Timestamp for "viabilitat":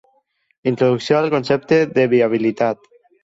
2.17-2.93